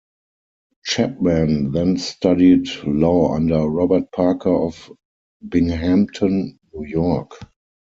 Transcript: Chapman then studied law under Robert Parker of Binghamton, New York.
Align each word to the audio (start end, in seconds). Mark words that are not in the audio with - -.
Chapman 0.83 1.73
then 1.73 1.99
studied 1.99 2.67
law 2.85 3.35
under 3.35 3.67
Robert 3.67 4.11
Parker 4.11 4.49
of 4.49 4.91
Binghamton, 5.47 6.57
New 6.73 6.85
York. 6.87 7.33